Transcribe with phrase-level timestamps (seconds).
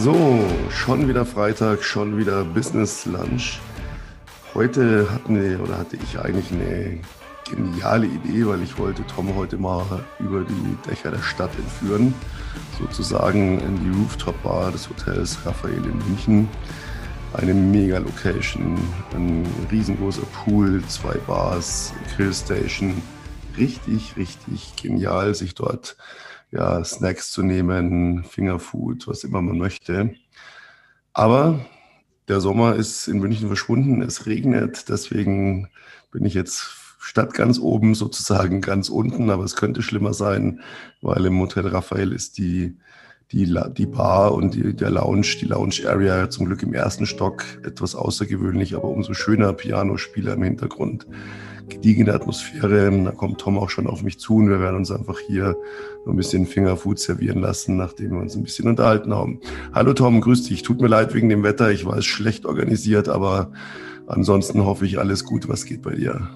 [0.00, 3.58] So, schon wieder Freitag, schon wieder Business Lunch.
[4.54, 7.00] Heute hatten wir, oder hatte ich eigentlich eine
[7.50, 12.14] geniale Idee, weil ich wollte Tom heute mal über die Dächer der Stadt entführen,
[12.78, 16.48] sozusagen in die Rooftop-Bar des Hotels Raphael in München.
[17.32, 18.78] Eine mega Location,
[19.14, 23.02] ein riesengroßer Pool, zwei Bars, Grillstation.
[23.56, 25.96] Richtig, richtig genial, sich dort
[26.50, 30.14] ja, Snacks zu nehmen, Fingerfood, was immer man möchte.
[31.12, 31.60] Aber
[32.28, 35.68] der Sommer ist in München verschwunden, es regnet, deswegen
[36.10, 40.60] bin ich jetzt statt ganz oben sozusagen ganz unten, aber es könnte schlimmer sein,
[41.00, 42.76] weil im Hotel Raphael ist die,
[43.32, 47.44] die, die Bar und die, der Lounge, die Lounge Area zum Glück im ersten Stock
[47.64, 51.06] etwas außergewöhnlich, aber umso schöner Pianospieler im Hintergrund
[51.68, 52.90] gediegene Atmosphäre.
[53.04, 55.56] Da kommt Tom auch schon auf mich zu und wir werden uns einfach hier
[56.04, 59.40] so ein bisschen Fingerfood servieren lassen, nachdem wir uns ein bisschen unterhalten haben.
[59.74, 60.62] Hallo Tom, grüß dich.
[60.62, 61.70] Tut mir leid wegen dem Wetter.
[61.70, 63.52] Ich weiß, schlecht organisiert, aber
[64.06, 65.48] ansonsten hoffe ich alles gut.
[65.48, 66.28] Was geht bei dir?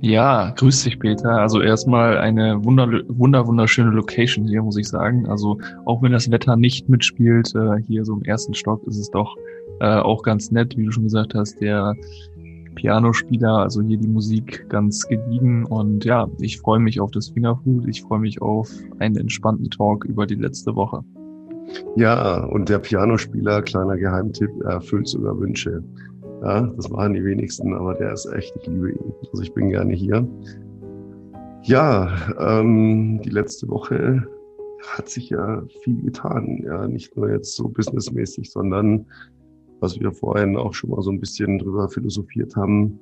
[0.00, 1.40] Ja, grüß dich, Peter.
[1.40, 5.26] Also erstmal eine wunder, wunder, wunderschöne Location hier, muss ich sagen.
[5.26, 9.10] Also auch wenn das Wetter nicht mitspielt, äh, hier so im ersten Stock ist es
[9.10, 9.34] doch
[9.80, 11.60] äh, auch ganz nett, wie du schon gesagt hast.
[11.60, 11.94] Der
[12.74, 15.64] Pianospieler, also hier die Musik ganz gediegen.
[15.64, 17.88] Und ja, ich freue mich auf das Fingerfood.
[17.88, 21.02] Ich freue mich auf einen entspannten Talk über die letzte Woche.
[21.96, 25.82] Ja, und der Pianospieler, kleiner Geheimtipp, erfüllt sogar Wünsche.
[26.44, 29.14] Ja, das machen die wenigsten, aber der ist echt, ich liebe ihn.
[29.32, 30.28] Also ich bin gerne hier.
[31.62, 34.22] Ja, ähm, die letzte Woche
[34.88, 36.62] hat sich ja viel getan.
[36.66, 39.06] Ja, nicht nur jetzt so businessmäßig, sondern
[39.80, 43.00] was wir vorhin auch schon mal so ein bisschen drüber philosophiert haben.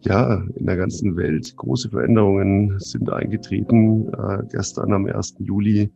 [0.00, 4.08] Ja, in der ganzen Welt große Veränderungen sind eingetreten.
[4.14, 5.34] Äh, gestern am 1.
[5.40, 5.90] Juli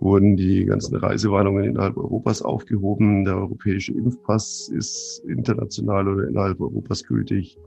[0.00, 3.24] wurden die ganzen Reisewarnungen innerhalb Europas aufgehoben.
[3.24, 7.58] Der europäische Impfpass ist international oder innerhalb Europas gültig.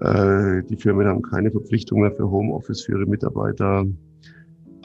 [0.00, 3.86] Äh, die Firmen haben keine Verpflichtung mehr für Homeoffice für ihre Mitarbeiter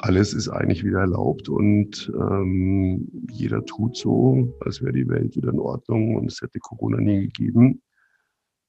[0.02, 5.50] alles ist eigentlich wieder erlaubt und ähm, jeder tut so, als wäre die Welt wieder
[5.50, 7.82] in Ordnung und es hätte Corona nie gegeben.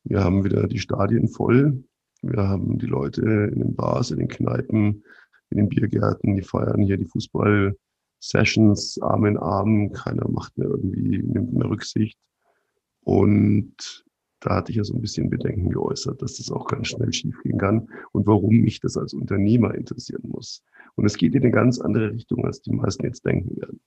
[0.05, 1.85] Wir haben wieder die Stadien voll.
[2.23, 5.05] Wir haben die Leute in den Bars, in den Kneipen,
[5.50, 9.93] in den Biergärten, die feiern hier die Fußball-Sessions Arm in Arm.
[9.93, 12.19] Keiner macht mehr irgendwie, nimmt mehr Rücksicht.
[13.03, 14.05] Und
[14.41, 17.59] da hatte ich ja so ein bisschen Bedenken geäußert, dass das auch ganz schnell schiefgehen
[17.59, 20.65] kann und warum mich das als Unternehmer interessieren muss.
[20.94, 23.81] Und es geht in eine ganz andere Richtung, als die meisten jetzt denken werden.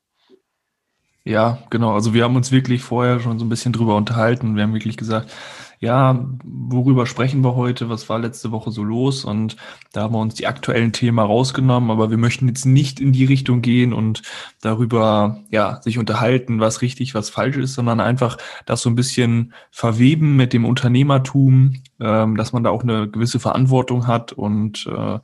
[1.26, 1.94] Ja, genau.
[1.94, 4.58] Also wir haben uns wirklich vorher schon so ein bisschen drüber unterhalten.
[4.58, 5.32] Wir haben wirklich gesagt,
[5.80, 7.90] ja, worüber sprechen wir heute?
[7.90, 9.24] Was war letzte Woche so los?
[9.24, 9.56] Und
[9.94, 13.26] da haben wir uns die aktuellen Themen rausgenommen, aber wir möchten jetzt nicht in die
[13.26, 14.22] Richtung gehen und
[14.62, 19.54] darüber, ja, sich unterhalten, was richtig, was falsch ist, sondern einfach das so ein bisschen
[19.72, 25.20] verweben mit dem Unternehmertum, ähm, dass man da auch eine gewisse Verantwortung hat und äh,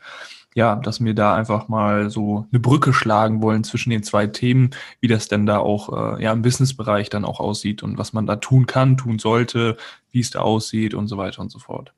[0.60, 4.72] ja, dass wir da einfach mal so eine Brücke schlagen wollen zwischen den zwei Themen,
[5.00, 8.26] wie das denn da auch äh, ja im Businessbereich dann auch aussieht und was man
[8.26, 9.78] da tun kann, tun sollte,
[10.12, 11.94] wie es da aussieht und so weiter und so fort.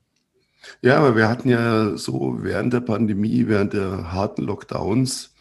[0.83, 5.33] Ja, aber wir hatten ja so während der Pandemie, während der harten Lockdowns,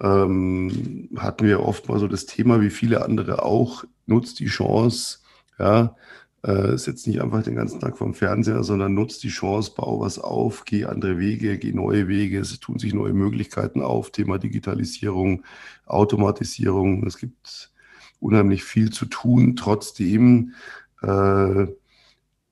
[0.00, 5.18] ähm, hatten wir oft mal so das Thema, wie viele andere auch, nutzt die Chance,
[5.60, 5.94] ja,
[6.42, 10.18] äh, sitzt nicht einfach den ganzen Tag vorm Fernseher, sondern nutzt die Chance, bau was
[10.18, 15.44] auf, geh andere Wege, geh neue Wege, es tun sich neue Möglichkeiten auf, Thema Digitalisierung,
[15.86, 17.06] Automatisierung.
[17.06, 17.72] Es gibt
[18.20, 20.54] unheimlich viel zu tun, trotzdem.
[21.02, 21.66] Äh,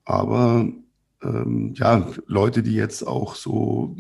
[0.05, 0.69] aber
[1.23, 3.95] ähm, ja, Leute, die jetzt auch so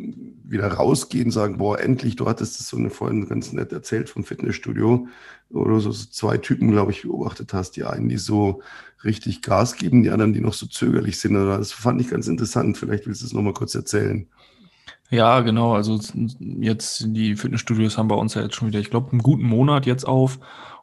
[0.44, 4.24] wieder rausgehen, sagen, boah, endlich, du hattest es so eine vorhin ganz nett erzählt vom
[4.24, 5.06] Fitnessstudio,
[5.50, 7.72] oder so, so zwei Typen, glaube ich, beobachtet hast.
[7.72, 8.62] Die einen, die so
[9.04, 11.36] richtig Gas geben, die anderen, die noch so zögerlich sind.
[11.36, 12.78] Oder das fand ich ganz interessant.
[12.78, 14.26] Vielleicht willst du es nochmal kurz erzählen.
[15.10, 15.74] Ja, genau.
[15.74, 15.98] Also
[16.38, 19.86] jetzt die Fitnessstudios haben bei uns ja jetzt schon wieder, ich glaube, einen guten Monat
[19.86, 20.38] jetzt auf.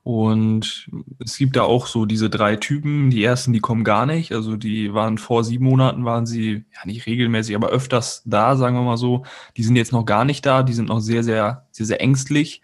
[0.07, 0.89] Und
[1.19, 3.09] es gibt da auch so diese drei Typen.
[3.09, 4.31] Die ersten, die kommen gar nicht.
[4.31, 8.77] Also die waren vor sieben Monaten, waren sie ja nicht regelmäßig, aber öfters da, sagen
[8.77, 9.25] wir mal so.
[9.57, 10.63] Die sind jetzt noch gar nicht da.
[10.63, 12.62] Die sind noch sehr, sehr, sehr, sehr ängstlich.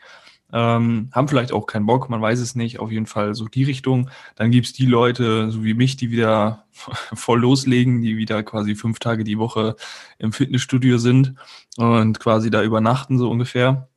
[0.54, 2.80] Ähm, haben vielleicht auch keinen Bock, man weiß es nicht.
[2.80, 4.10] Auf jeden Fall so die Richtung.
[4.38, 6.64] Dann gibt's die Leute, so wie mich, die wieder
[7.14, 9.76] voll loslegen, die wieder quasi fünf Tage die Woche
[10.18, 11.34] im Fitnessstudio sind
[11.76, 13.90] und quasi da übernachten, so ungefähr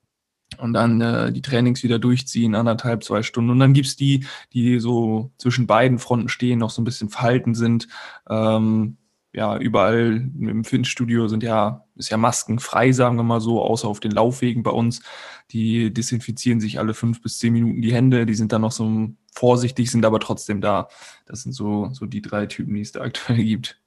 [0.58, 3.50] und dann äh, die Trainings wieder durchziehen, anderthalb, zwei Stunden.
[3.50, 7.54] Und dann gibt's die, die so zwischen beiden Fronten stehen, noch so ein bisschen verhalten
[7.54, 7.88] sind,
[8.28, 8.96] ähm,
[9.36, 14.00] ja, überall im Fitnessstudio sind ja, ist ja maskenfrei, sagen wir mal so, außer auf
[14.00, 15.02] den Laufwegen bei uns.
[15.50, 19.10] Die desinfizieren sich alle fünf bis zehn Minuten die Hände, die sind dann noch so
[19.34, 20.88] vorsichtig, sind aber trotzdem da.
[21.26, 23.78] Das sind so, so die drei Typen, die es da aktuell gibt.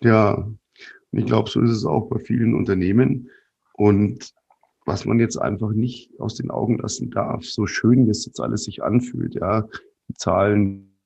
[0.00, 0.48] Ja,
[1.12, 3.28] ich glaube, so ist es auch bei vielen Unternehmen.
[3.74, 4.32] Und
[4.86, 8.64] was man jetzt einfach nicht aus den Augen lassen darf, so schön das jetzt alles
[8.64, 9.68] sich anfühlt, ja,
[10.08, 10.96] die Zahlen,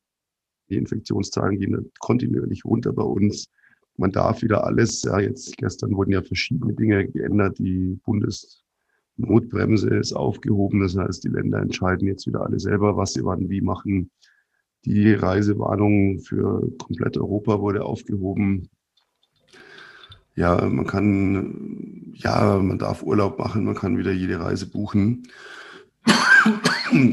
[0.69, 3.49] die Infektionszahlen gehen kontinuierlich runter bei uns.
[3.97, 7.59] Man darf wieder alles, ja, jetzt gestern wurden ja verschiedene Dinge geändert.
[7.59, 10.81] Die Bundesnotbremse ist aufgehoben.
[10.81, 14.11] Das heißt, die Länder entscheiden jetzt wieder alle selber, was sie wann wie machen.
[14.85, 18.71] Die Reisewarnung für komplett Europa wurde aufgehoben.
[20.37, 25.29] Ja, man kann, ja, man darf Urlaub machen, man kann wieder jede Reise buchen.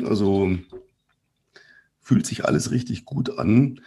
[0.06, 0.58] Also
[2.00, 3.82] fühlt sich alles richtig gut an.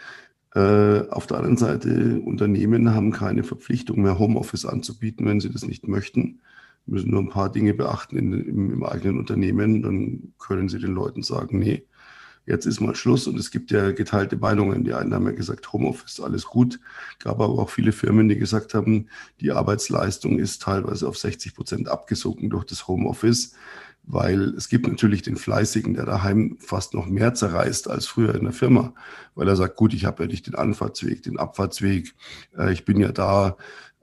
[0.55, 5.67] Äh, auf der anderen Seite, Unternehmen haben keine Verpflichtung mehr, Homeoffice anzubieten, wenn sie das
[5.67, 6.41] nicht möchten.
[6.87, 9.83] Müssen nur ein paar Dinge beachten in, im, im eigenen Unternehmen.
[9.83, 11.85] Dann können sie den Leuten sagen, nee,
[12.51, 13.27] jetzt ist mal Schluss.
[13.27, 14.85] Und es gibt ja geteilte Meinungen.
[14.85, 16.81] Die einen haben ja gesagt, Homeoffice, alles gut.
[17.19, 19.09] Gab aber auch viele Firmen, die gesagt haben,
[19.41, 23.55] die Arbeitsleistung ist teilweise auf 60 Prozent abgesunken durch das Homeoffice
[24.13, 28.45] weil es gibt natürlich den Fleißigen, der daheim fast noch mehr zerreißt als früher in
[28.45, 28.95] der Firma,
[29.35, 32.15] weil er sagt, gut, ich habe ja nicht den Anfahrtsweg, den Abfahrtsweg,
[32.59, 33.57] äh, ich bin ja da,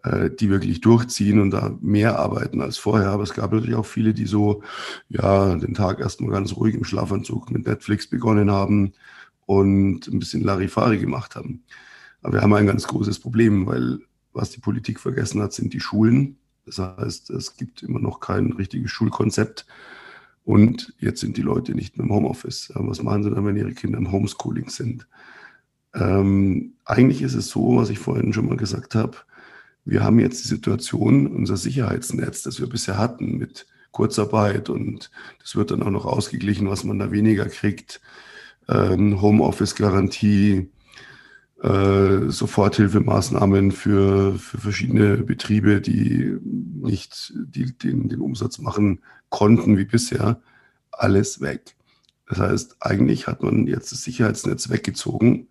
[0.07, 3.09] äh, die wirklich durchziehen und da mehr arbeiten als vorher.
[3.09, 4.63] Aber es gab natürlich auch viele, die so,
[5.09, 8.93] ja, den Tag erstmal ganz ruhig im Schlafanzug mit Netflix begonnen haben
[9.45, 11.63] und ein bisschen Larifari gemacht haben.
[12.21, 13.99] Aber wir haben ein ganz großes Problem, weil
[14.33, 16.37] was die Politik vergessen hat, sind die Schulen.
[16.65, 19.65] Das heißt, es gibt immer noch kein richtiges Schulkonzept.
[20.43, 22.71] Und jetzt sind die Leute nicht mehr im Homeoffice.
[22.75, 25.07] Was machen sie dann, wenn ihre Kinder im Homeschooling sind?
[25.93, 29.17] Ähm, eigentlich ist es so, was ich vorhin schon mal gesagt habe,
[29.87, 35.55] wir haben jetzt die Situation, unser Sicherheitsnetz, das wir bisher hatten mit Kurzarbeit und das
[35.55, 38.01] wird dann auch noch ausgeglichen, was man da weniger kriegt.
[38.67, 40.69] Ähm, Homeoffice-Garantie,
[41.63, 49.85] äh, Soforthilfemaßnahmen für, für verschiedene Betriebe, die nicht die, den, den Umsatz machen konnten wie
[49.85, 50.41] bisher,
[50.91, 51.75] alles weg.
[52.27, 55.47] Das heißt, eigentlich hat man jetzt das Sicherheitsnetz weggezogen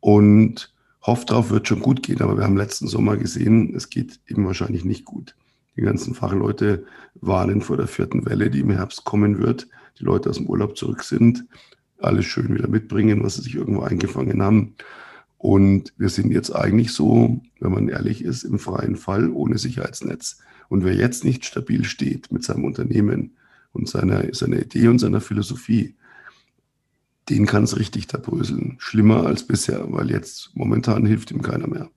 [0.00, 0.74] und
[1.06, 2.20] hofft darauf, wird schon gut gehen.
[2.20, 5.34] Aber wir haben letzten Sommer gesehen, es geht eben wahrscheinlich nicht gut.
[5.76, 9.68] Die ganzen Fachleute warnen vor der vierten Welle, die im Herbst kommen wird.
[9.98, 11.44] Die Leute aus dem Urlaub zurück sind,
[11.98, 14.74] alles schön wieder mitbringen, was sie sich irgendwo eingefangen haben.
[15.38, 20.38] Und wir sind jetzt eigentlich so, wenn man ehrlich ist, im freien Fall ohne Sicherheitsnetz.
[20.68, 23.36] Und wer jetzt nicht stabil steht mit seinem Unternehmen
[23.72, 25.94] und seiner, seiner Idee und seiner Philosophie,
[27.28, 28.76] den kann es richtig da bröseln.
[28.78, 31.88] Schlimmer als bisher, weil jetzt momentan hilft ihm keiner mehr.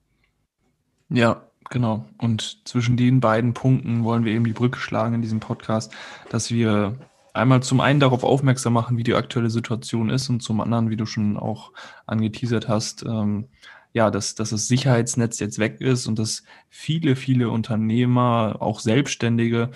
[1.08, 2.06] Ja, genau.
[2.18, 5.92] Und zwischen den beiden Punkten wollen wir eben die Brücke schlagen in diesem Podcast,
[6.30, 6.96] dass wir
[7.32, 10.96] einmal zum einen darauf aufmerksam machen, wie die aktuelle Situation ist und zum anderen, wie
[10.96, 11.72] du schon auch
[12.06, 13.46] angeteasert hast, ähm,
[13.92, 19.70] ja, dass, dass das Sicherheitsnetz jetzt weg ist und dass viele, viele Unternehmer, auch Selbstständige,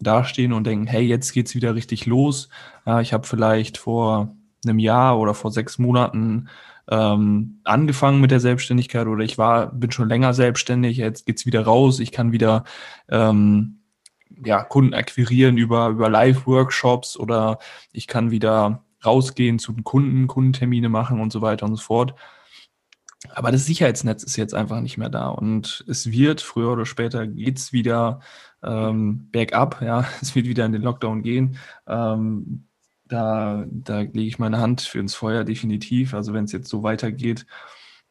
[0.00, 2.48] dastehen und denken, hey, jetzt geht's wieder richtig los.
[2.86, 4.34] Ja, ich habe vielleicht vor
[4.64, 6.48] einem Jahr oder vor sechs Monaten
[6.90, 11.62] ähm, angefangen mit der Selbstständigkeit oder ich war, bin schon länger selbstständig, jetzt geht's wieder
[11.62, 12.64] raus, ich kann wieder
[13.08, 13.82] ähm,
[14.44, 17.58] ja, Kunden akquirieren über, über Live-Workshops oder
[17.92, 22.14] ich kann wieder rausgehen zu den Kunden, Kundentermine machen und so weiter und so fort.
[23.30, 27.26] Aber das Sicherheitsnetz ist jetzt einfach nicht mehr da und es wird früher oder später
[27.26, 28.20] geht's wieder
[28.64, 31.56] ähm, bergab, ja, es wird wieder in den Lockdown gehen.
[31.86, 32.66] Ähm,
[33.12, 36.82] da, da lege ich meine Hand für ins Feuer definitiv, also wenn es jetzt so
[36.82, 37.46] weitergeht.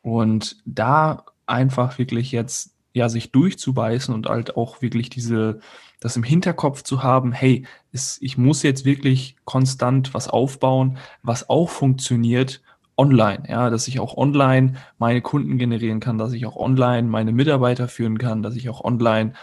[0.02, 5.60] Und da einfach wirklich jetzt ja sich durchzubeißen und halt auch wirklich diese
[6.02, 11.48] das im Hinterkopf zu haben, hey, es, ich muss jetzt wirklich konstant was aufbauen, was
[11.48, 12.62] auch funktioniert
[12.98, 17.32] online, ja, dass ich auch online meine Kunden generieren kann, dass ich auch online meine
[17.32, 19.34] Mitarbeiter führen kann, dass ich auch online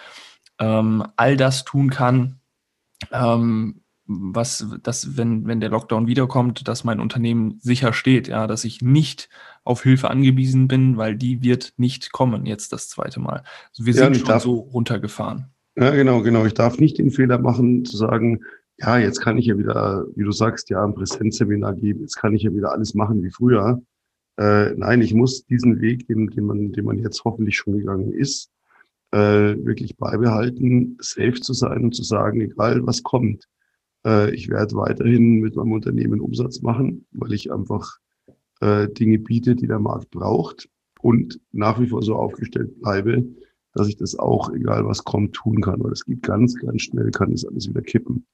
[0.58, 2.40] ähm, all das tun kann,
[3.12, 8.64] ähm, was, dass, wenn, wenn der Lockdown wiederkommt, dass mein Unternehmen sicher steht, ja, dass
[8.64, 9.28] ich nicht
[9.64, 13.44] auf Hilfe angewiesen bin, weil die wird nicht kommen jetzt das zweite Mal.
[13.70, 15.46] Also wir ja, sind schon so runtergefahren.
[15.76, 16.46] Ja, genau, genau.
[16.46, 18.40] Ich darf nicht den Fehler machen, zu sagen,
[18.78, 22.34] ja, jetzt kann ich ja wieder, wie du sagst, ja, ein Präsenzseminar geben, jetzt kann
[22.34, 23.82] ich ja wieder alles machen wie früher.
[24.38, 28.12] Äh, nein, ich muss diesen Weg, den, den, man, den man jetzt hoffentlich schon gegangen
[28.12, 28.50] ist,
[29.10, 33.48] äh, wirklich beibehalten, safe zu sein und zu sagen, egal was kommt,
[34.08, 37.98] äh, ich werde weiterhin mit meinem Unternehmen Umsatz machen, weil ich einfach
[38.60, 40.68] äh, Dinge biete, die der Markt braucht.
[41.00, 43.24] und nach wie vor so aufgestellt bleibe,
[43.74, 45.82] dass ich das auch, egal was kommt, tun kann.
[45.82, 48.26] Weil es geht ganz, ganz schnell, kann das alles wieder kippen.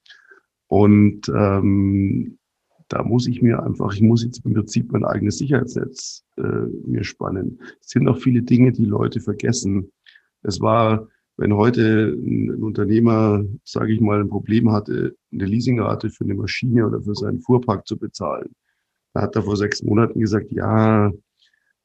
[0.69, 2.39] Und ähm,
[2.89, 7.05] da muss ich mir einfach, ich muss jetzt im Prinzip mein eigenes Sicherheitsnetz äh, mir
[7.05, 7.61] spannen.
[7.81, 9.91] Es sind auch viele Dinge, die Leute vergessen.
[10.43, 16.25] Es war, wenn heute ein, Unternehmer, sage ich mal, ein Problem hatte, eine Leasingrate für
[16.25, 18.55] eine Maschine oder für seinen Fuhrpark zu bezahlen,
[19.15, 21.13] da hat er vor sechs Monaten gesagt, ja,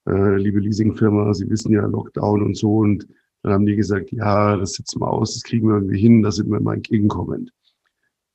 [0.07, 2.77] äh, liebe Leasingfirma, Sie wissen ja Lockdown und so.
[2.77, 3.07] Und
[3.43, 6.31] dann haben die gesagt, ja, das setzen wir aus, das kriegen wir irgendwie hin, da
[6.31, 7.51] sind wir mal entgegenkommend.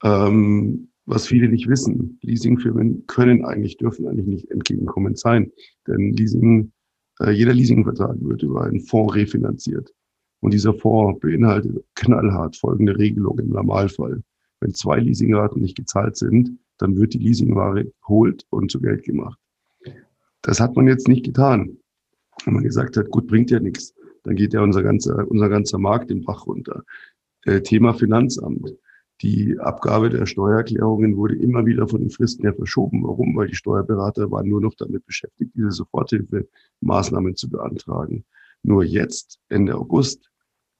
[0.02, 5.52] Ähm, was viele nicht wissen, Leasingfirmen können eigentlich, dürfen eigentlich nicht entgegenkommend sein.
[5.86, 6.72] Denn Leasing,
[7.20, 9.92] äh, jeder Leasingvertrag wird über einen Fonds refinanziert.
[10.44, 14.22] Und dieser Fonds beinhaltet knallhart folgende Regelung im Normalfall.
[14.60, 19.38] Wenn zwei Leasingraten nicht gezahlt sind, dann wird die Leasingware geholt und zu Geld gemacht.
[20.42, 21.78] Das hat man jetzt nicht getan.
[22.44, 25.78] Wenn man gesagt hat, gut, bringt ja nichts, dann geht ja unser ganzer, unser ganzer
[25.78, 26.82] Markt im Bach runter.
[27.46, 28.70] Äh, Thema Finanzamt.
[29.22, 33.02] Die Abgabe der Steuererklärungen wurde immer wieder von den Fristen her verschoben.
[33.02, 33.34] Warum?
[33.34, 38.26] Weil die Steuerberater waren nur noch damit beschäftigt, diese Soforthilfemaßnahmen zu beantragen.
[38.62, 40.30] Nur jetzt, Ende August,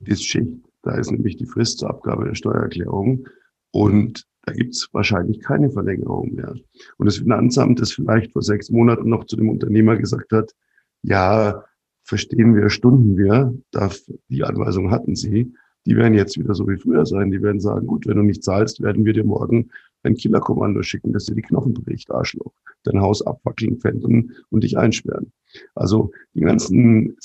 [0.01, 0.49] ist Schicht.
[0.83, 3.27] Da ist nämlich die Frist zur Abgabe der Steuererklärung.
[3.71, 6.55] Und da gibt es wahrscheinlich keine Verlängerung mehr.
[6.99, 10.55] Und das Finanzamt, das vielleicht vor sechs Monaten noch zu dem Unternehmer gesagt hat,
[11.03, 11.65] ja,
[12.03, 13.55] verstehen wir, stunden wir,
[14.29, 15.55] die Anweisung hatten sie,
[15.87, 17.31] die werden jetzt wieder so wie früher sein.
[17.31, 19.71] Die werden sagen, gut, wenn du nicht zahlst, werden wir dir morgen
[20.03, 22.53] ein Killerkommando schicken, dass dir die Knochen bricht, Arschloch,
[22.85, 25.33] dein Haus abwackeln, pfänden und dich einsperren.
[25.75, 27.17] Also die ganzen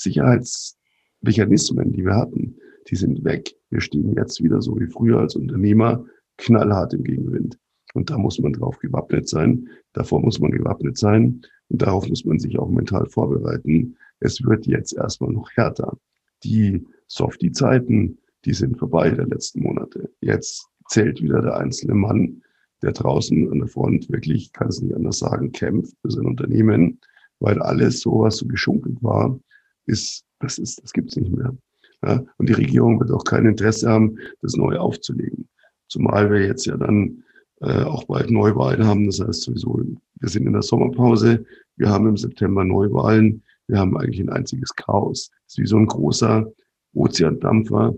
[1.22, 2.56] Sicherheitsmechanismen, die wir hatten,
[2.88, 3.54] die sind weg.
[3.70, 6.04] Wir stehen jetzt wieder so wie früher als Unternehmer
[6.38, 7.58] knallhart im Gegenwind.
[7.94, 9.68] Und da muss man drauf gewappnet sein.
[9.92, 11.42] Davor muss man gewappnet sein.
[11.68, 13.96] Und darauf muss man sich auch mental vorbereiten.
[14.20, 15.96] Es wird jetzt erstmal noch härter.
[16.44, 20.10] Die Softie-Zeiten, die sind vorbei der letzten Monate.
[20.20, 22.42] Jetzt zählt wieder der einzelne Mann,
[22.82, 26.98] der draußen an der Front wirklich, kann es nicht anders sagen, kämpft für sein Unternehmen,
[27.40, 29.38] weil alles so, was so geschunkelt war,
[29.86, 31.56] ist, das ist, das gibt's nicht mehr.
[32.04, 32.24] Ja?
[32.38, 35.48] Und die Regierung wird auch kein Interesse haben, das neu aufzulegen.
[35.88, 37.22] Zumal wir jetzt ja dann
[37.60, 39.06] äh, auch bald Neuwahlen haben.
[39.06, 39.80] Das heißt sowieso,
[40.18, 41.44] wir sind in der Sommerpause,
[41.76, 45.30] wir haben im September Neuwahlen, wir haben eigentlich ein einziges Chaos.
[45.46, 46.50] Es ist wie so ein großer
[46.94, 47.94] Ozeandampfer,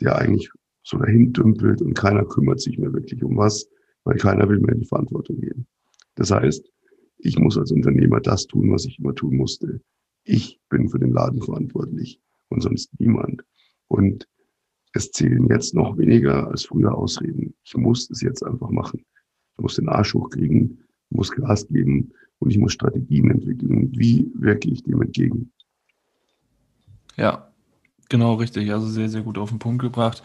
[0.00, 0.50] der eigentlich
[0.82, 3.68] so dahin dümpelt und keiner kümmert sich mehr wirklich um was,
[4.04, 5.66] weil keiner will mehr in die Verantwortung gehen.
[6.14, 6.70] Das heißt,
[7.18, 9.80] ich muss als Unternehmer das tun, was ich immer tun musste.
[10.28, 13.44] Ich bin für den Laden verantwortlich und sonst niemand.
[13.86, 14.28] Und
[14.92, 17.54] es zählen jetzt noch weniger als früher Ausreden.
[17.62, 19.04] Ich muss es jetzt einfach machen.
[19.54, 23.92] Ich muss den Arsch hochkriegen, muss Gas geben und ich muss Strategien entwickeln.
[23.96, 25.52] Wie wirke ich dem entgegen?
[27.16, 27.52] Ja,
[28.08, 28.72] genau richtig.
[28.72, 30.24] Also sehr, sehr gut auf den Punkt gebracht.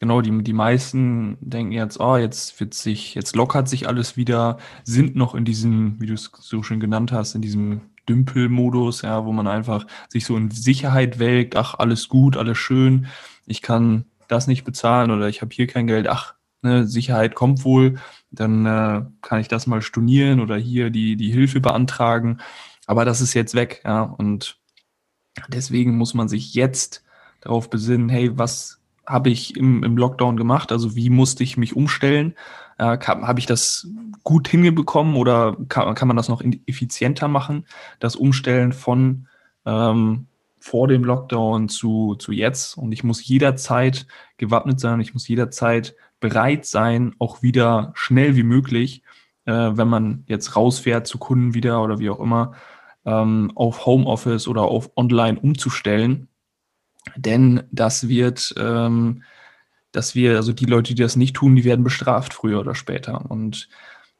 [0.00, 4.58] Genau, die, die meisten denken jetzt, oh, jetzt wird sich, jetzt lockert sich alles wieder,
[4.84, 9.24] sind noch in diesem, wie du es so schön genannt hast, in diesem Dümpelmodus, ja,
[9.24, 13.06] wo man einfach sich so in Sicherheit wägt, ach, alles gut, alles schön,
[13.46, 17.64] ich kann das nicht bezahlen oder ich habe hier kein Geld, ach, ne, Sicherheit kommt
[17.64, 17.98] wohl,
[18.30, 22.38] dann äh, kann ich das mal stornieren oder hier die, die Hilfe beantragen.
[22.86, 24.02] Aber das ist jetzt weg, ja.
[24.02, 24.58] Und
[25.48, 27.04] deswegen muss man sich jetzt
[27.40, 30.72] darauf besinnen, hey, was habe ich im, im Lockdown gemacht?
[30.72, 32.34] Also wie musste ich mich umstellen?
[32.80, 33.86] Äh, habe ich das
[34.24, 37.66] gut hingebekommen oder kann, kann man das noch effizienter machen?
[37.98, 39.28] Das Umstellen von
[39.66, 42.78] ähm, vor dem Lockdown zu, zu jetzt.
[42.78, 44.06] Und ich muss jederzeit
[44.38, 49.02] gewappnet sein, ich muss jederzeit bereit sein, auch wieder schnell wie möglich,
[49.44, 52.52] äh, wenn man jetzt rausfährt zu Kunden wieder oder wie auch immer,
[53.04, 56.28] ähm, auf Homeoffice oder auf Online umzustellen.
[57.14, 59.22] Denn das wird, ähm,
[59.92, 63.30] dass wir, also die Leute, die das nicht tun, die werden bestraft früher oder später.
[63.30, 63.68] Und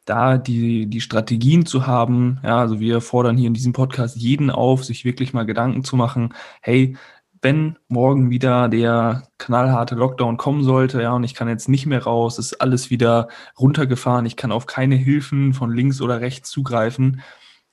[0.05, 2.39] da die, die Strategien zu haben.
[2.43, 5.95] Ja, also wir fordern hier in diesem Podcast jeden auf, sich wirklich mal Gedanken zu
[5.95, 6.97] machen, hey,
[7.41, 12.03] wenn morgen wieder der knallharte Lockdown kommen sollte, ja, und ich kann jetzt nicht mehr
[12.03, 17.21] raus, ist alles wieder runtergefahren, ich kann auf keine Hilfen von links oder rechts zugreifen,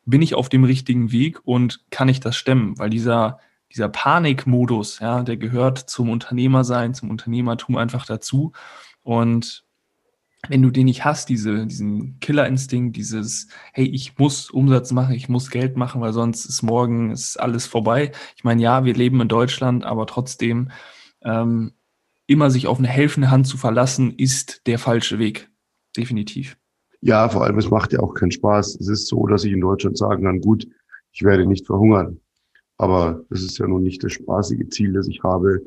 [0.06, 2.78] bin ich auf dem richtigen Weg und kann ich das stemmen?
[2.78, 3.40] Weil dieser,
[3.72, 8.52] dieser Panikmodus, ja, der gehört zum Unternehmersein, zum Unternehmertum einfach dazu.
[9.02, 9.64] Und
[10.48, 15.28] wenn du den nicht hast, diese, diesen Killerinstinkt, dieses, hey, ich muss Umsatz machen, ich
[15.28, 18.12] muss Geld machen, weil sonst ist morgen ist alles vorbei.
[18.36, 20.70] Ich meine, ja, wir leben in Deutschland, aber trotzdem
[21.22, 21.72] ähm,
[22.26, 25.50] immer sich auf eine helfende Hand zu verlassen, ist der falsche Weg.
[25.96, 26.56] Definitiv.
[27.00, 28.76] Ja, vor allem, es macht ja auch keinen Spaß.
[28.80, 30.66] Es ist so, dass ich in Deutschland sagen kann, gut,
[31.12, 32.20] ich werde nicht verhungern.
[32.78, 35.60] Aber das ist ja nun nicht das spaßige Ziel, das ich habe,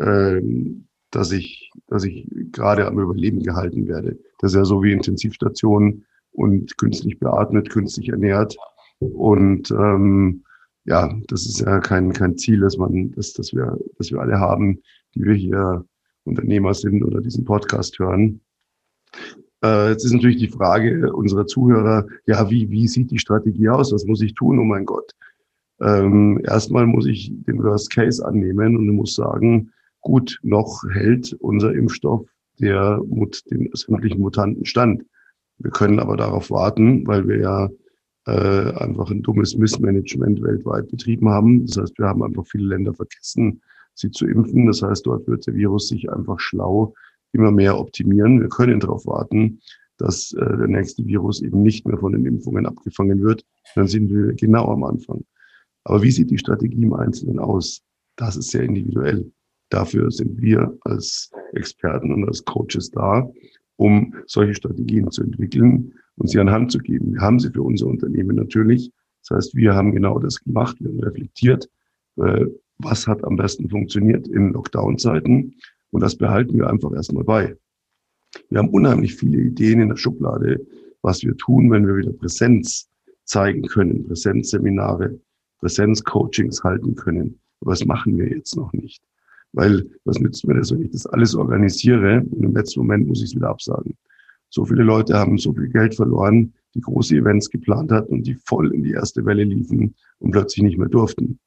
[0.00, 4.18] ähm, dass ich, dass ich gerade am Überleben gehalten werde.
[4.40, 8.56] Das ist ja so wie Intensivstationen und künstlich beatmet, künstlich ernährt.
[8.98, 10.44] Und ähm,
[10.86, 14.38] ja, das ist ja kein, kein Ziel, dass man, dass, dass wir, dass wir alle
[14.38, 14.80] haben,
[15.14, 15.84] die wir hier
[16.24, 18.40] Unternehmer sind oder diesen Podcast hören.
[19.62, 23.92] Äh, jetzt ist natürlich die Frage unserer Zuhörer, ja, wie, wie sieht die Strategie aus?
[23.92, 24.58] Was muss ich tun?
[24.58, 25.12] Oh mein Gott.
[25.80, 31.74] Ähm, erstmal muss ich den Worst Case annehmen und muss sagen, gut, noch hält unser
[31.74, 32.26] Impfstoff
[32.60, 33.00] der,
[33.50, 35.04] den sämtlichen Mutanten stand.
[35.58, 37.68] Wir können aber darauf warten, weil wir ja
[38.26, 41.66] äh, einfach ein dummes Missmanagement weltweit betrieben haben.
[41.66, 43.60] Das heißt, wir haben einfach viele Länder vergessen,
[43.94, 44.66] sie zu impfen.
[44.66, 46.94] Das heißt, dort wird der Virus sich einfach schlau
[47.32, 48.40] immer mehr optimieren.
[48.40, 49.60] Wir können darauf warten,
[49.98, 53.44] dass äh, der nächste Virus eben nicht mehr von den Impfungen abgefangen wird.
[53.74, 55.24] Dann sind wir genau am Anfang.
[55.84, 57.82] Aber wie sieht die Strategie im Einzelnen aus?
[58.16, 59.30] Das ist sehr individuell.
[59.70, 63.28] Dafür sind wir als Experten und als Coaches da,
[63.76, 67.14] um solche Strategien zu entwickeln und sie an Hand zu geben.
[67.14, 68.90] Wir haben sie für unser Unternehmen natürlich.
[69.20, 70.76] Das heißt, wir haben genau das gemacht.
[70.80, 71.68] Wir haben reflektiert,
[72.16, 72.46] äh,
[72.78, 75.54] was hat am besten funktioniert in Lockdown-Zeiten.
[75.90, 77.56] Und das behalten wir einfach erstmal bei.
[78.50, 80.60] Wir haben unheimlich viele Ideen in der Schublade,
[81.02, 82.88] was wir tun, wenn wir wieder Präsenz
[83.24, 85.18] zeigen können, Präsenzseminare,
[85.60, 87.40] Präsenzcoachings halten können.
[87.60, 89.02] Aber das machen wir jetzt noch nicht.
[89.52, 93.20] Weil was nützt mir das, wenn ich das alles organisiere und im letzten Moment muss
[93.20, 93.96] ich es wieder absagen.
[94.50, 98.34] So viele Leute haben so viel Geld verloren, die große Events geplant hatten und die
[98.34, 101.38] voll in die erste Welle liefen und plötzlich nicht mehr durften.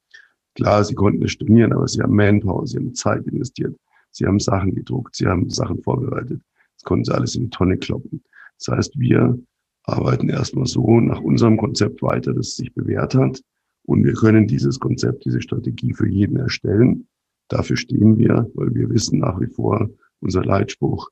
[0.56, 3.76] Klar, sie konnten es stornieren, aber sie haben Manpower, sie haben Zeit investiert,
[4.12, 6.42] sie haben Sachen gedruckt, sie haben Sachen vorbereitet.
[6.76, 8.24] Das konnten sie alles in die Tonne kloppen.
[8.58, 9.38] Das heißt, wir
[9.84, 13.42] arbeiten erstmal so nach unserem Konzept weiter, das sich bewährt hat.
[13.88, 17.08] Und wir können dieses Konzept, diese Strategie für jeden erstellen.
[17.48, 19.89] Dafür stehen wir, weil wir wissen nach wie vor,
[20.20, 21.10] unser Leitspruch,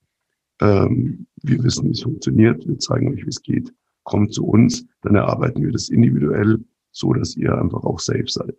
[0.59, 2.67] ähm, wir wissen, wie es funktioniert.
[2.67, 3.73] Wir zeigen euch, wie es geht.
[4.03, 8.57] Kommt zu uns, dann erarbeiten wir das individuell, so dass ihr einfach auch safe seid.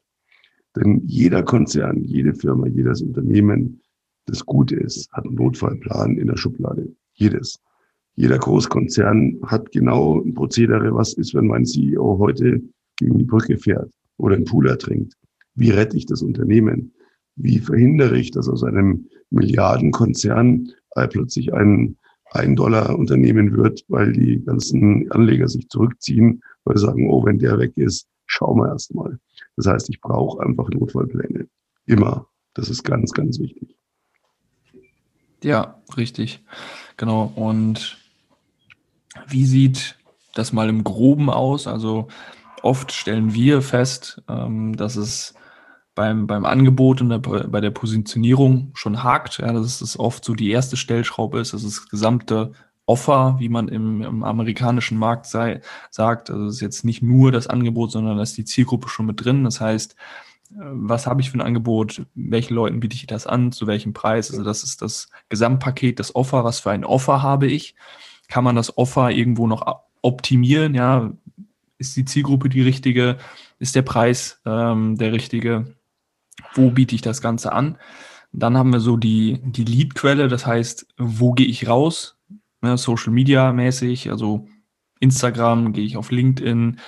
[0.74, 3.82] Denn jeder Konzern, jede Firma, jedes Unternehmen,
[4.24, 6.90] das Gute ist, hat einen Notfallplan in der Schublade.
[7.12, 7.60] Jedes.
[8.14, 12.62] Jeder Großkonzern hat genau ein Prozedere, was ist, wenn mein CEO heute
[12.96, 15.14] gegen die Brücke fährt oder einen Pool ertrinkt.
[15.54, 16.92] Wie rette ich das Unternehmen?
[17.36, 21.96] Wie verhindere ich, dass aus einem Milliardenkonzern äh, plötzlich ein
[22.32, 27.38] ein Dollar Unternehmen wird, weil die ganzen Anleger sich zurückziehen, weil sie sagen, oh, wenn
[27.38, 29.18] der weg ist, schauen wir erst mal.
[29.56, 31.48] Das heißt, ich brauche einfach Notfallpläne.
[31.86, 32.26] Immer.
[32.54, 33.76] Das ist ganz, ganz wichtig.
[35.42, 36.42] Ja, richtig.
[36.96, 37.32] Genau.
[37.36, 37.98] Und
[39.28, 39.96] wie sieht
[40.34, 41.66] das mal im Groben aus?
[41.66, 42.08] Also
[42.62, 45.34] oft stellen wir fest, ähm, dass es
[45.94, 49.38] beim, beim Angebot und der, bei der Positionierung schon hakt.
[49.38, 52.52] Ja, dass es oft so die erste Stellschraube ist, dass das gesamte
[52.84, 56.30] Offer, wie man im, im amerikanischen Markt sei, sagt.
[56.30, 59.24] Also es ist jetzt nicht nur das Angebot, sondern da ist die Zielgruppe schon mit
[59.24, 59.42] drin.
[59.42, 59.96] Das heißt,
[60.52, 63.92] äh, was habe ich für ein Angebot, welchen Leuten biete ich das an, zu welchem
[63.92, 64.30] Preis.
[64.30, 67.74] Also das ist das Gesamtpaket, das Offer, was für ein Offer habe ich.
[68.28, 70.74] Kann man das Offer irgendwo noch optimieren?
[70.74, 71.10] Ja,
[71.78, 73.18] ist die Zielgruppe die richtige?
[73.58, 75.76] Ist der Preis ähm, der richtige?
[76.54, 77.78] wo biete ich das Ganze an.
[78.32, 82.18] Dann haben wir so die, die Lead-Quelle, das heißt, wo gehe ich raus,
[82.60, 84.46] ne, Social Media mäßig, also
[85.00, 86.80] Instagram, gehe ich auf LinkedIn.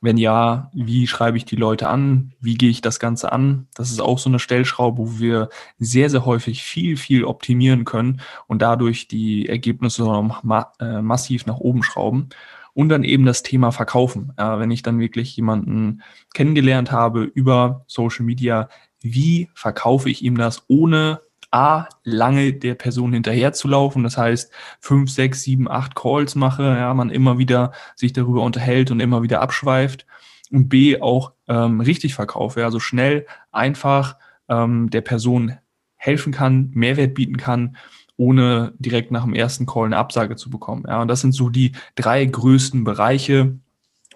[0.00, 2.34] Wenn ja, wie schreibe ich die Leute an?
[2.38, 3.68] Wie gehe ich das Ganze an?
[3.74, 8.20] Das ist auch so eine Stellschraube, wo wir sehr, sehr häufig viel, viel optimieren können
[8.46, 12.28] und dadurch die Ergebnisse äh, massiv nach oben schrauben.
[12.74, 14.32] Und dann eben das Thema Verkaufen.
[14.36, 16.02] Ja, wenn ich dann wirklich jemanden
[16.34, 18.68] kennengelernt habe über Social Media,
[19.00, 21.20] wie verkaufe ich ihm das, ohne
[21.54, 24.02] A, lange der Person hinterher zu laufen.
[24.02, 28.90] Das heißt, fünf, sechs, sieben, acht Calls mache, ja, man immer wieder sich darüber unterhält
[28.90, 30.04] und immer wieder abschweift.
[30.50, 34.16] Und B, auch ähm, richtig verkaufe, also schnell, einfach
[34.48, 35.56] ähm, der Person
[35.94, 37.76] helfen kann, Mehrwert bieten kann,
[38.16, 40.84] ohne direkt nach dem ersten Call eine Absage zu bekommen.
[40.86, 43.58] Ja, und das sind so die drei größten Bereiche,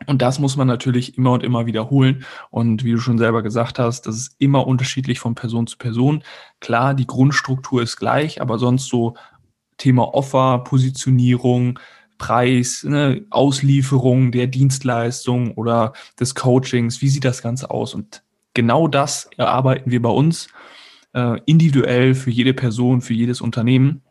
[0.07, 2.25] und das muss man natürlich immer und immer wiederholen.
[2.51, 6.23] Und wie du schon selber gesagt hast, das ist immer unterschiedlich von Person zu Person.
[6.61, 9.17] Klar, die Grundstruktur ist gleich, aber sonst so
[9.77, 11.79] Thema Offer, Positionierung,
[12.19, 17.95] Preis, ne, Auslieferung der Dienstleistung oder des Coachings, wie sieht das Ganze aus?
[17.95, 18.23] Und
[18.55, 20.49] genau das erarbeiten wir bei uns
[21.14, 24.03] äh, individuell für jede Person, für jedes Unternehmen.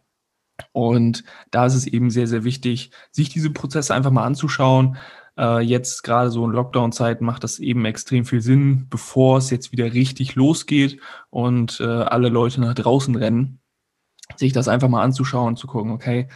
[0.71, 4.97] Und da ist es eben sehr, sehr wichtig, sich diese Prozesse einfach mal anzuschauen,
[5.39, 9.71] Äh, jetzt gerade so in Lockdown-Zeiten macht das eben extrem viel Sinn, bevor es jetzt
[9.71, 13.60] wieder richtig losgeht und äh, alle Leute nach draußen rennen,
[14.36, 16.27] sich das einfach mal anzuschauen und zu gucken, okay,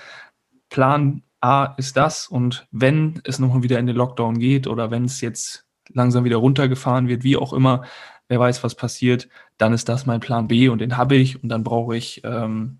[0.70, 5.06] Plan A ist das und wenn es nochmal wieder in den Lockdown geht oder wenn
[5.06, 7.86] es jetzt langsam wieder runtergefahren wird, wie auch immer,
[8.32, 11.50] wer weiß, was passiert, dann ist das mein Plan B und den habe ich und
[11.50, 12.78] dann brauche ich ähm,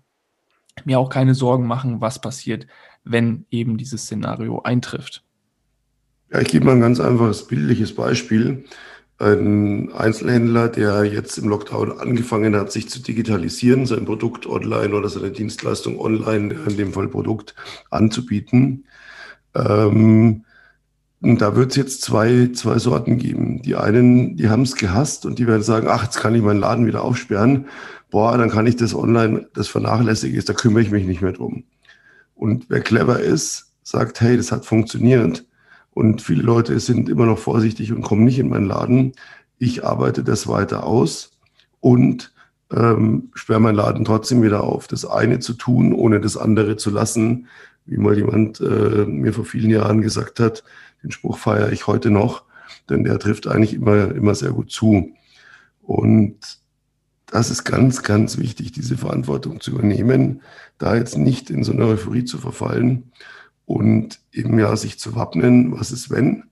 [0.86, 2.66] mir auch keine Sorgen machen, was passiert,
[3.04, 5.22] wenn eben dieses Szenario eintrifft.
[6.32, 8.64] Ja, ich gebe mal ein ganz einfaches bildliches Beispiel.
[9.18, 15.10] Ein Einzelhändler, der jetzt im Lockdown angefangen hat, sich zu digitalisieren, sein Produkt online oder
[15.10, 17.54] seine Dienstleistung online, in dem Fall Produkt,
[17.90, 18.86] anzubieten.
[19.54, 20.46] Ähm,
[21.22, 23.62] da wird es jetzt zwei, zwei Sorten geben.
[23.62, 26.58] Die einen, die haben es gehasst und die werden sagen, ach, jetzt kann ich meinen
[26.58, 27.66] Laden wieder aufsperren.
[28.10, 31.32] Boah, dann kann ich das online, das vernachlässige ist, da kümmere ich mich nicht mehr
[31.32, 31.64] drum.
[32.34, 35.46] Und wer clever ist, sagt, hey, das hat funktioniert.
[35.94, 39.12] Und viele Leute sind immer noch vorsichtig und kommen nicht in meinen Laden.
[39.58, 41.38] Ich arbeite das weiter aus
[41.80, 42.32] und
[42.72, 44.88] ähm, sperre meinen Laden trotzdem wieder auf.
[44.88, 47.46] Das eine zu tun, ohne das andere zu lassen,
[47.86, 50.64] wie mal jemand äh, mir vor vielen Jahren gesagt hat,
[51.02, 52.44] den Spruch feiere ich heute noch,
[52.88, 55.12] denn der trifft eigentlich immer, immer sehr gut zu.
[55.82, 56.38] Und
[57.26, 60.42] das ist ganz, ganz wichtig, diese Verantwortung zu übernehmen,
[60.78, 63.10] da jetzt nicht in so eine Euphorie zu verfallen
[63.64, 66.44] und eben ja sich zu wappnen, was ist wenn,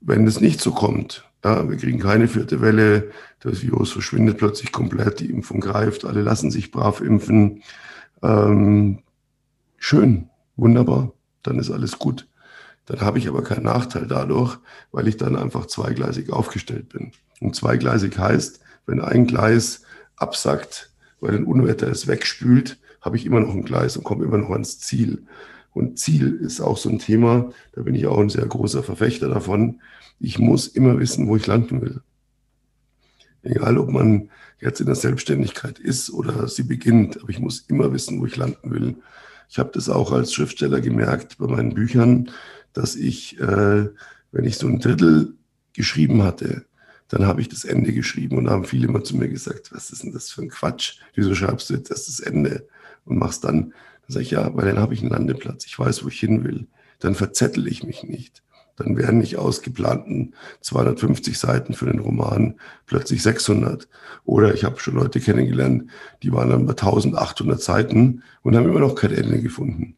[0.00, 1.24] wenn es nicht so kommt.
[1.44, 6.22] Ja, wir kriegen keine vierte Welle, das Virus verschwindet plötzlich komplett, die Impfung greift, alle
[6.22, 7.62] lassen sich brav impfen.
[8.22, 8.98] Ähm,
[9.78, 12.28] schön, wunderbar, dann ist alles gut.
[12.88, 14.58] Dann habe ich aber keinen Nachteil dadurch,
[14.92, 17.12] weil ich dann einfach zweigleisig aufgestellt bin.
[17.38, 19.82] Und zweigleisig heißt, wenn ein Gleis
[20.16, 24.38] absackt, weil ein Unwetter es wegspült, habe ich immer noch ein Gleis und komme immer
[24.38, 25.26] noch ans Ziel.
[25.74, 29.28] Und Ziel ist auch so ein Thema, da bin ich auch ein sehr großer Verfechter
[29.28, 29.82] davon.
[30.18, 32.00] Ich muss immer wissen, wo ich landen will.
[33.42, 37.92] Egal, ob man jetzt in der Selbstständigkeit ist oder sie beginnt, aber ich muss immer
[37.92, 38.96] wissen, wo ich landen will.
[39.50, 42.30] Ich habe das auch als Schriftsteller gemerkt bei meinen Büchern
[42.72, 43.88] dass ich, äh,
[44.32, 45.34] wenn ich so ein Drittel
[45.72, 46.66] geschrieben hatte,
[47.08, 49.90] dann habe ich das Ende geschrieben und da haben viele immer zu mir gesagt, was
[49.90, 50.98] ist denn das für ein Quatsch?
[51.14, 52.68] Wieso schreibst du jetzt erst das Ende
[53.04, 53.60] und machst dann?
[53.70, 53.72] Dann
[54.08, 56.66] sage ich, ja, weil dann habe ich einen Landeplatz, ich weiß, wo ich hin will.
[56.98, 58.42] Dann verzettel ich mich nicht.
[58.76, 62.54] Dann werden nicht aus geplanten 250 Seiten für den Roman
[62.86, 63.88] plötzlich 600.
[64.24, 65.90] Oder ich habe schon Leute kennengelernt,
[66.22, 69.96] die waren dann bei 1800 Seiten und haben immer noch kein Ende gefunden.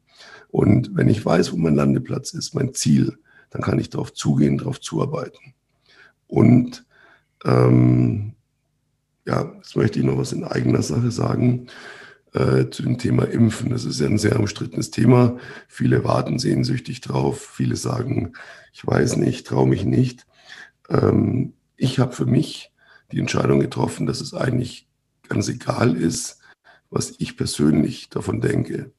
[0.51, 3.19] Und wenn ich weiß, wo mein Landeplatz ist, mein Ziel,
[3.51, 5.55] dann kann ich darauf zugehen, darauf zuarbeiten.
[6.27, 6.85] Und
[7.45, 8.35] ähm,
[9.27, 11.67] ja, jetzt möchte ich noch was in eigener Sache sagen
[12.33, 13.71] äh, zu dem Thema Impfen.
[13.71, 15.37] Das ist ja ein sehr umstrittenes Thema.
[15.69, 17.41] Viele warten sehnsüchtig drauf.
[17.41, 18.33] Viele sagen,
[18.73, 20.27] ich weiß nicht, traue mich nicht.
[20.89, 22.73] Ähm, ich habe für mich
[23.13, 24.89] die Entscheidung getroffen, dass es eigentlich
[25.29, 26.41] ganz egal ist,
[26.91, 28.93] was ich persönlich davon denke,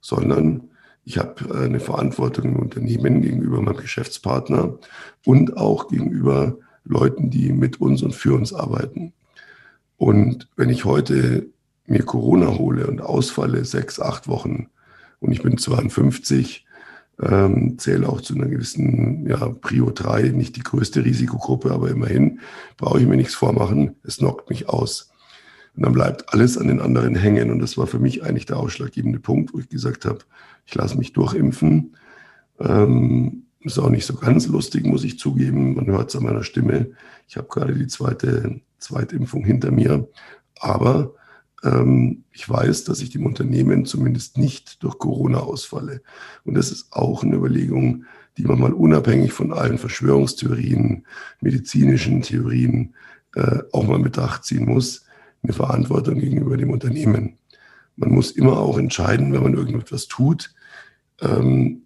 [0.00, 0.70] sondern
[1.04, 4.78] ich habe äh, eine Verantwortung im Unternehmen gegenüber meinem Geschäftspartner
[5.24, 9.12] und auch gegenüber Leuten, die mit uns und für uns arbeiten.
[9.96, 11.46] Und wenn ich heute
[11.86, 14.68] mir Corona hole und ausfalle sechs, acht Wochen
[15.20, 16.66] und ich bin 52,
[17.22, 22.40] ähm, zähle auch zu einer gewissen ja, Prio 3, nicht die größte Risikogruppe, aber immerhin
[22.76, 25.10] brauche ich mir nichts vormachen, es knockt mich aus.
[25.76, 27.50] Und dann bleibt alles an den anderen hängen.
[27.50, 30.20] Und das war für mich eigentlich der ausschlaggebende Punkt, wo ich gesagt habe,
[30.66, 31.96] ich lasse mich durchimpfen.
[32.58, 35.74] Ähm, ist auch nicht so ganz lustig, muss ich zugeben.
[35.74, 36.90] Man hört es an meiner Stimme.
[37.26, 40.08] Ich habe gerade die zweite Zweitimpfung hinter mir.
[40.60, 41.14] Aber
[41.64, 46.02] ähm, ich weiß, dass ich dem Unternehmen zumindest nicht durch Corona ausfalle.
[46.44, 48.04] Und das ist auch eine Überlegung,
[48.36, 51.06] die man mal unabhängig von allen Verschwörungstheorien,
[51.40, 52.94] medizinischen Theorien
[53.34, 55.06] äh, auch mal in Betracht ziehen muss.
[55.42, 57.38] Eine Verantwortung gegenüber dem Unternehmen.
[57.96, 60.54] Man muss immer auch entscheiden, wenn man irgendetwas tut,
[61.20, 61.82] ähm,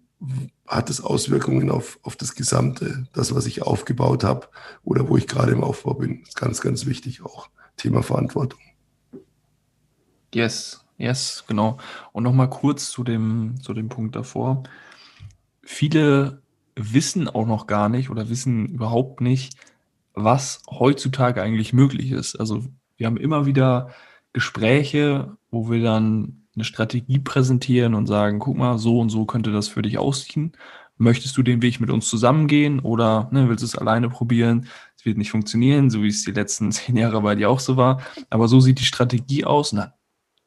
[0.67, 4.47] hat es Auswirkungen auf, auf das Gesamte, das, was ich aufgebaut habe
[4.83, 6.19] oder wo ich gerade im Aufbau bin.
[6.21, 7.49] Das ist ganz, ganz wichtig auch.
[7.77, 8.59] Thema Verantwortung.
[10.33, 11.77] Yes, yes, genau.
[12.11, 14.63] Und nochmal kurz zu dem, zu dem Punkt davor.
[15.63, 16.41] Viele
[16.75, 19.55] wissen auch noch gar nicht oder wissen überhaupt nicht,
[20.13, 22.35] was heutzutage eigentlich möglich ist.
[22.35, 22.65] Also
[22.97, 23.89] wir haben immer wieder
[24.33, 29.51] Gespräche, wo wir dann eine Strategie präsentieren und sagen, guck mal, so und so könnte
[29.51, 30.53] das für dich aussehen.
[30.97, 34.67] Möchtest du den Weg mit uns zusammengehen oder ne, willst du es alleine probieren?
[34.97, 37.77] Es wird nicht funktionieren, so wie es die letzten zehn Jahre bei dir auch so
[37.77, 38.01] war.
[38.29, 39.71] Aber so sieht die Strategie aus.
[39.71, 39.93] Na,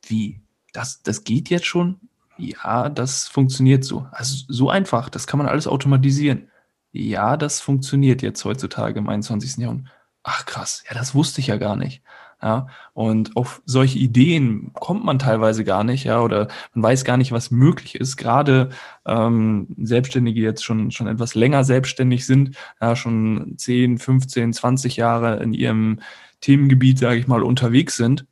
[0.07, 0.43] wie?
[0.73, 2.01] Das, das geht jetzt schon?
[2.37, 4.07] Ja, das funktioniert so.
[4.11, 6.49] Also so einfach, das kann man alles automatisieren.
[6.93, 9.59] ja, das funktioniert jetzt heutzutage im 21.
[9.59, 9.93] Jahrhundert.
[10.23, 12.03] Ach krass, ja, das wusste ich ja gar nicht.
[12.43, 17.17] Ja, und auf solche Ideen kommt man teilweise gar nicht, ja, oder man weiß gar
[17.17, 18.17] nicht, was möglich ist.
[18.17, 18.71] Gerade
[19.07, 25.41] ähm, Selbstständige jetzt schon, schon etwas länger selbstständig sind, ja, schon 10, 15, 20 Jahre
[25.41, 26.01] in ihrem
[26.41, 28.27] Themengebiet, sage ich mal, unterwegs sind.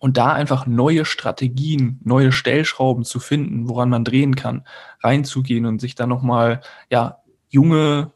[0.00, 4.64] Und da einfach neue Strategien, neue Stellschrauben zu finden, woran man drehen kann,
[5.02, 8.12] reinzugehen und sich dann nochmal, ja, junge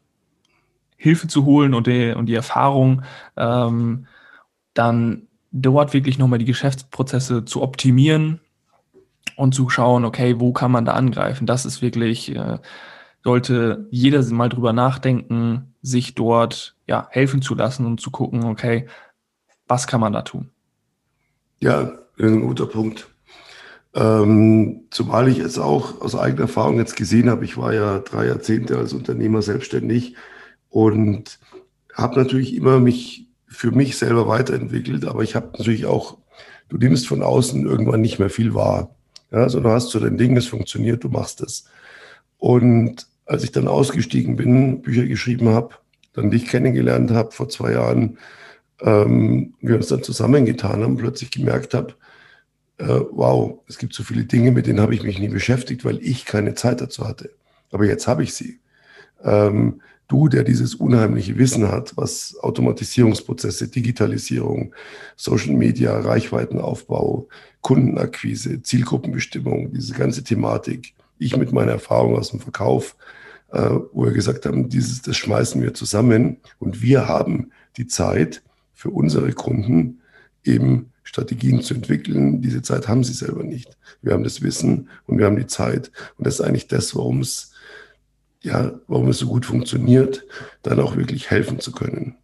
[0.97, 3.03] Hilfe zu holen und die, und die Erfahrung,
[3.37, 4.07] ähm,
[4.75, 8.41] dann dort wirklich nochmal die Geschäftsprozesse zu optimieren
[9.35, 11.47] und zu schauen, okay, wo kann man da angreifen?
[11.47, 12.59] Das ist wirklich, äh,
[13.23, 18.87] sollte jeder mal drüber nachdenken, sich dort ja, helfen zu lassen und zu gucken, okay,
[19.67, 20.51] was kann man da tun?
[21.59, 23.07] Ja, ein guter Punkt.
[23.93, 28.27] Ähm, zumal ich es auch aus eigener Erfahrung jetzt gesehen habe, ich war ja drei
[28.27, 30.15] Jahrzehnte als Unternehmer selbstständig
[30.69, 31.39] und
[31.93, 33.24] habe natürlich immer mich
[33.55, 36.17] für mich selber weiterentwickelt, aber ich habe natürlich auch,
[36.69, 38.95] du nimmst von außen irgendwann nicht mehr viel wahr.
[39.31, 41.65] Ja, sondern hast so dein Ding, es funktioniert, du machst es.
[42.37, 45.75] Und als ich dann ausgestiegen bin, Bücher geschrieben habe,
[46.13, 48.17] dann dich kennengelernt habe vor zwei Jahren,
[48.81, 51.95] ähm, wir uns dann zusammengetan haben, plötzlich gemerkt habe,
[52.77, 55.99] äh, wow, es gibt so viele Dinge, mit denen habe ich mich nie beschäftigt, weil
[56.01, 57.31] ich keine Zeit dazu hatte.
[57.71, 58.59] Aber jetzt habe ich sie.
[59.23, 64.73] Ähm, du, der dieses unheimliche Wissen hat, was Automatisierungsprozesse, Digitalisierung,
[65.15, 67.27] Social Media, Reichweitenaufbau,
[67.61, 72.95] Kundenakquise, Zielgruppenbestimmung, diese ganze Thematik, ich mit meiner Erfahrung aus dem Verkauf,
[73.51, 78.43] äh, wo wir gesagt haben, dieses, das schmeißen wir zusammen und wir haben die Zeit
[78.73, 80.01] für unsere Kunden
[80.43, 82.41] eben Strategien zu entwickeln.
[82.41, 83.77] Diese Zeit haben sie selber nicht.
[84.01, 85.91] Wir haben das Wissen und wir haben die Zeit.
[86.17, 87.51] Und das ist eigentlich das, worum es
[88.45, 90.23] ja, warum es so gut funktioniert,
[90.61, 92.15] dann auch wirklich helfen zu können.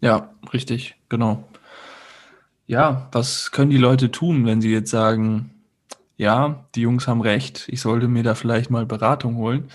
[0.00, 1.44] Ja, richtig, genau.
[2.66, 5.50] Ja, was können die Leute tun, wenn sie jetzt sagen,
[6.16, 9.68] ja, die Jungs haben recht, ich sollte mir da vielleicht mal Beratung holen?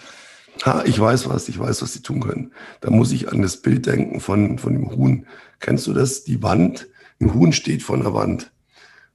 [0.66, 2.52] Ha, ich weiß was, ich weiß, was sie tun können.
[2.82, 5.26] Da muss ich an das Bild denken von, von dem Huhn.
[5.60, 6.26] Kennst du das?
[6.26, 6.88] Die Wand,
[7.22, 8.52] ein Huhn steht vor einer Wand.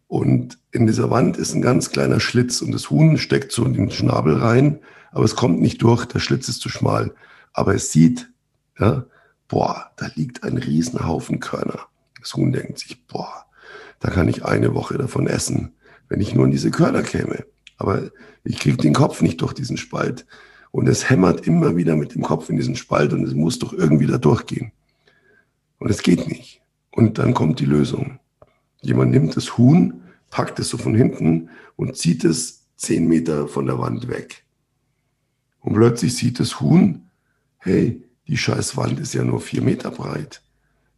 [0.07, 3.75] Und in dieser Wand ist ein ganz kleiner Schlitz und das Huhn steckt so in
[3.75, 4.81] den Schnabel rein
[5.15, 7.15] aber es kommt nicht durch, der Schlitz ist zu schmal.
[7.53, 8.31] Aber es sieht,
[8.79, 9.07] ja,
[9.47, 11.87] boah, da liegt ein Riesenhaufen Körner.
[12.21, 13.47] Das Huhn denkt sich, boah,
[14.01, 15.73] da kann ich eine Woche davon essen,
[16.09, 17.45] wenn ich nur in diese Körner käme.
[17.79, 18.11] Aber
[18.43, 20.27] ich kriege den Kopf nicht durch diesen Spalt.
[20.73, 23.73] Und es hämmert immer wieder mit dem Kopf in diesen Spalt und es muss doch
[23.73, 24.73] irgendwie da durchgehen.
[25.79, 26.61] Und es geht nicht.
[26.91, 28.19] Und dann kommt die Lösung.
[28.85, 33.65] Jemand nimmt das Huhn, packt es so von hinten und zieht es zehn Meter von
[33.65, 34.45] der Wand weg.
[35.61, 37.09] Und plötzlich sieht das Huhn,
[37.57, 40.43] hey, die scheiß Wand ist ja nur vier Meter breit.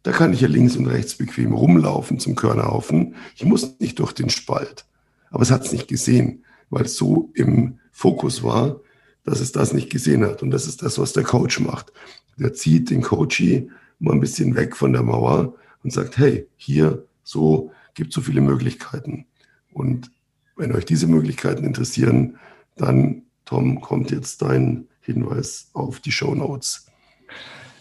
[0.03, 3.15] Da kann ich ja links und rechts bequem rumlaufen zum Körnerhaufen.
[3.35, 4.85] Ich muss nicht durch den Spalt.
[5.29, 8.81] Aber es hat es nicht gesehen, weil es so im Fokus war,
[9.23, 10.43] dass es das nicht gesehen hat.
[10.43, 11.93] Und das ist das, was der Coach macht.
[12.37, 17.05] Der zieht den Coachie mal ein bisschen weg von der Mauer und sagt, hey, hier,
[17.23, 19.25] so, gibt so viele Möglichkeiten.
[19.73, 20.09] Und
[20.55, 22.37] wenn euch diese Möglichkeiten interessieren,
[22.77, 26.85] dann Tom, kommt jetzt dein Hinweis auf die Show Notes.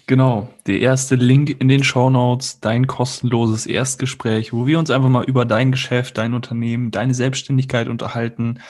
[0.07, 5.09] Genau, der erste Link in den Show Notes, dein kostenloses Erstgespräch, wo wir uns einfach
[5.09, 8.61] mal über dein Geschäft, dein Unternehmen, deine Selbstständigkeit unterhalten.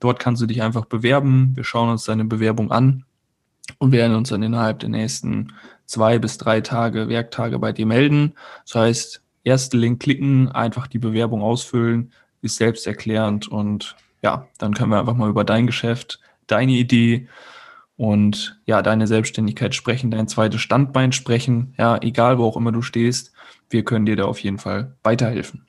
[0.00, 1.52] Dort kannst du dich einfach bewerben.
[1.54, 3.04] Wir schauen uns deine Bewerbung an
[3.78, 5.52] und werden uns dann innerhalb der nächsten
[5.84, 8.32] zwei bis drei Tage, Werktage bei dir melden.
[8.64, 14.90] Das heißt, erste Link klicken, einfach die Bewerbung ausfüllen, ist selbsterklärend und ja, dann können
[14.90, 17.28] wir einfach mal über dein Geschäft, deine Idee
[17.96, 21.74] und ja, deine Selbstständigkeit sprechen, dein zweites Standbein sprechen.
[21.78, 23.32] Ja, egal wo auch immer du stehst,
[23.68, 25.66] wir können dir da auf jeden Fall weiterhelfen.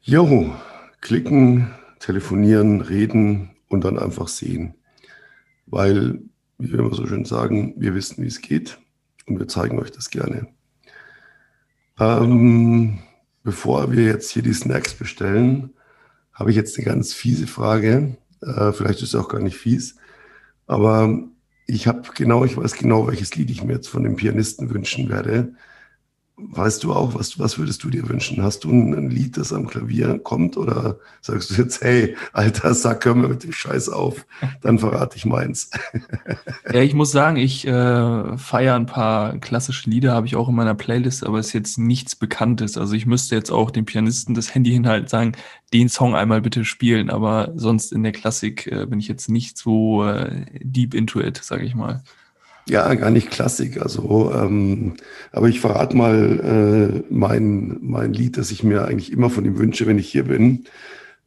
[0.00, 0.54] Jo,
[1.00, 4.74] klicken, telefonieren, reden und dann einfach sehen.
[5.66, 6.20] Weil,
[6.58, 8.78] wie wir immer so schön sagen, wir wissen, wie es geht
[9.26, 10.48] und wir zeigen euch das gerne.
[11.98, 12.98] Ähm,
[13.42, 15.70] bevor wir jetzt hier die Snacks bestellen,
[16.32, 18.16] habe ich jetzt eine ganz fiese Frage.
[18.42, 19.96] Äh, vielleicht ist es auch gar nicht fies.
[20.66, 21.22] Aber
[21.66, 25.08] ich habe genau, ich weiß genau, welches Lied ich mir jetzt von dem Pianisten wünschen
[25.08, 25.54] werde.
[26.36, 28.42] Weißt du auch, was, was würdest du dir wünschen?
[28.42, 33.04] Hast du ein, Lied, das am Klavier kommt oder sagst du jetzt, hey, alter Sack,
[33.04, 34.26] hör mal mit dem Scheiß auf,
[34.60, 35.70] dann verrate ich meins.
[36.72, 40.56] ja, ich muss sagen, ich äh, feiere ein paar klassische Lieder, habe ich auch in
[40.56, 42.76] meiner Playlist, aber es ist jetzt nichts Bekanntes.
[42.76, 45.32] Also ich müsste jetzt auch dem Pianisten das Handy hinhalten sagen,
[45.72, 49.56] den Song einmal bitte spielen, aber sonst in der Klassik äh, bin ich jetzt nicht
[49.56, 52.02] so äh, deep into it, sage ich mal.
[52.66, 53.80] Ja, gar nicht Klassik.
[53.82, 54.94] Also, ähm,
[55.32, 59.58] aber ich verrate mal äh, mein, mein Lied, das ich mir eigentlich immer von ihm
[59.58, 60.64] wünsche, wenn ich hier bin.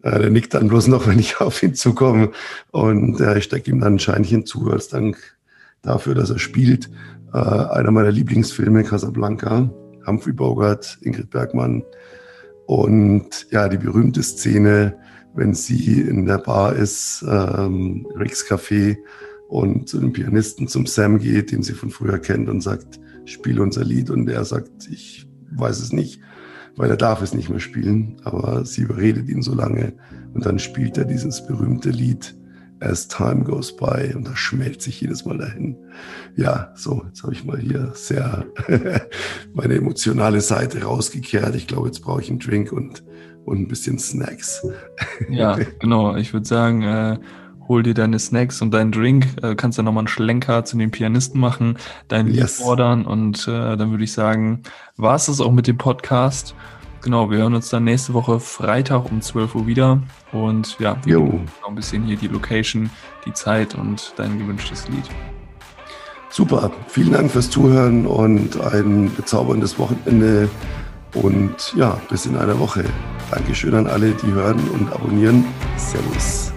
[0.01, 2.31] Äh, der nickt dann bloß noch, wenn ich auf ihn zukomme.
[2.71, 5.37] Und äh, ich stecke ihm dann ein Scheinchen zu als Dank
[5.83, 6.89] dafür, dass er spielt.
[7.33, 9.69] Äh, einer meiner Lieblingsfilme, Casablanca,
[10.07, 11.83] Humphrey Bogart, Ingrid Bergmann.
[12.65, 14.95] Und ja, die berühmte Szene,
[15.35, 18.97] wenn sie in der Bar ist, ähm, Rick's Café
[19.47, 23.59] und zu dem Pianisten, zum Sam geht, den sie von früher kennt und sagt, spiel
[23.59, 24.09] unser Lied.
[24.09, 26.21] Und er sagt, ich weiß es nicht,
[26.75, 28.17] weil er darf es nicht mehr spielen.
[28.23, 29.93] Aber sie überredet ihn so lange
[30.33, 32.35] und dann spielt er dieses berühmte Lied
[32.79, 35.75] As Time Goes By und da schmelzt sich jedes Mal dahin.
[36.35, 38.45] Ja, so, jetzt habe ich mal hier sehr
[39.53, 41.55] meine emotionale Seite rausgekehrt.
[41.55, 43.03] Ich glaube, jetzt brauche ich einen Drink und,
[43.45, 44.63] und ein bisschen Snacks.
[45.29, 46.15] ja, genau.
[46.17, 47.17] Ich würde sagen, äh,
[47.67, 50.91] hol dir deine Snacks und deinen Drink, äh, kannst dann nochmal einen Schlenker zu den
[50.91, 51.77] Pianisten machen,
[52.07, 52.35] dein yes.
[52.35, 54.63] Lied fordern und äh, dann würde ich sagen,
[54.95, 56.55] war es das auch mit dem Podcast.
[57.01, 60.01] Genau, wir hören uns dann nächste Woche Freitag um 12 Uhr wieder
[60.31, 62.89] und ja, wir noch ein bisschen hier die Location,
[63.25, 65.05] die Zeit und dein gewünschtes Lied.
[66.29, 70.49] Super, vielen Dank fürs Zuhören und ein bezauberndes Wochenende
[71.13, 72.83] und ja, bis in einer Woche.
[73.31, 75.45] Dankeschön an alle, die hören und abonnieren.
[75.77, 76.56] Servus.